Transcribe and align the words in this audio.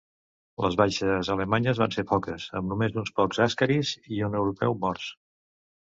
Les 0.63 0.77
baixes 0.79 1.29
alemanyes 1.33 1.83
van 1.85 1.93
ser 1.97 2.05
poques, 2.13 2.49
amb 2.63 2.73
només 2.73 2.99
uns 3.05 3.15
pocs 3.21 3.45
àscaris 3.49 3.97
i 4.19 4.27
un 4.33 4.43
europeu 4.45 4.79
morts. 4.85 5.11